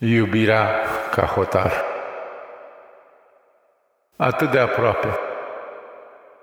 [0.00, 0.68] Iubirea
[1.10, 1.72] ca hotar.
[4.16, 5.18] Atât de aproape,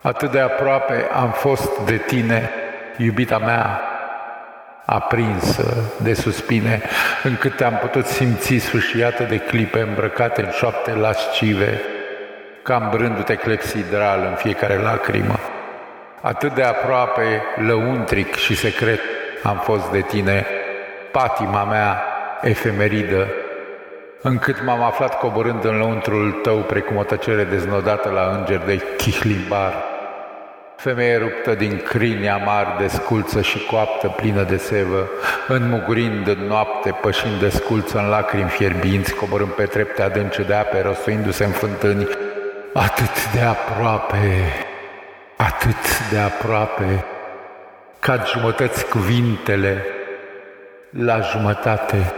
[0.02, 2.50] atât de aproape am fost de tine,
[2.98, 3.82] iubita mea,
[4.86, 6.82] aprinsă de suspine,
[7.24, 11.82] încât am putut simți sfâșiată de clipe îmbrăcate în șoapte lascive,
[12.62, 15.40] cam brându-te clepsidral în fiecare lacrimă.
[16.22, 19.00] Atât de aproape, lăuntric și secret
[19.44, 20.46] am fost de tine,
[21.12, 22.04] patima mea
[22.42, 23.28] efemeridă,
[24.28, 29.74] încât m-am aflat coborând în lăuntrul tău precum o tăcere deznodată la înger de chihlimbar.
[30.76, 35.10] Femeie ruptă din crini amar, desculță și coaptă, plină de sevă,
[35.48, 41.44] înmugurind în noapte, pășind desculță în lacrimi fierbinți, coborând pe trepte adânce de ape, rostuindu-se
[41.44, 42.08] în fântâni,
[42.74, 44.54] atât de aproape,
[45.36, 47.06] atât de aproape,
[48.00, 49.86] ca jumătăți cuvintele
[50.90, 52.14] la jumătate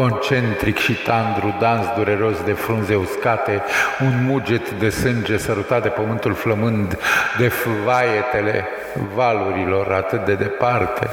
[0.00, 3.62] concentric și tandru, dans dureros de frunze uscate,
[4.00, 6.98] un muget de sânge sărutat de pământul flămând,
[7.38, 7.52] de
[7.84, 8.66] vaietele
[9.14, 11.08] valurilor atât de departe,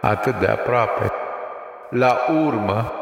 [0.00, 1.12] atât de aproape.
[1.90, 2.92] La urmă,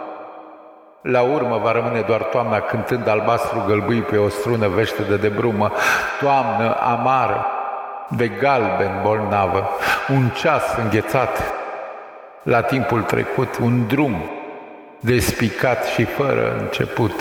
[1.03, 5.73] la urmă va rămâne doar toamna cântând albastru gălbui pe o strună vește de brumă,
[6.21, 7.47] toamnă amară,
[8.09, 9.69] de galben bolnavă,
[10.09, 11.55] un ceas înghețat
[12.43, 14.38] la timpul trecut, un drum
[15.01, 17.13] despicat și fără început,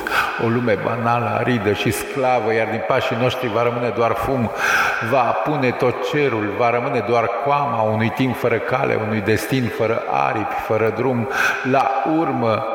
[0.45, 4.51] o lume banală, aridă și sclavă, iar din pașii noștri va rămâne doar fum,
[5.09, 10.03] va pune tot cerul, va rămâne doar coama unui timp fără cale, unui destin fără
[10.11, 11.27] aripi, fără drum.
[11.71, 12.65] La urmă,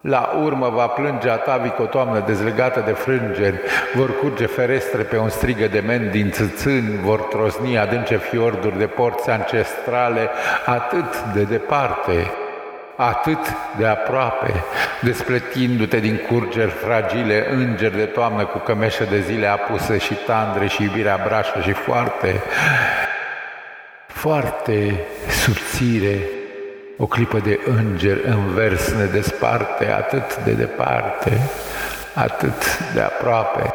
[0.00, 3.60] la urmă va plânge atavic o toamnă dezlegată de frângeri,
[3.94, 8.86] vor curge ferestre pe un strigă de men din țâțâni, vor trosni adânce fiorduri de
[8.86, 10.28] porți ancestrale,
[10.66, 12.30] atât de departe
[13.08, 13.38] atât
[13.78, 14.64] de aproape,
[15.00, 20.82] despletindu-te din curgeri fragile, îngeri de toamnă cu cămeșă de zile apuse și tandre și
[20.82, 22.42] iubirea brașă și foarte,
[24.06, 26.18] foarte subțire,
[26.96, 31.50] o clipă de înger în vers ne desparte atât de departe,
[32.14, 33.71] atât de aproape.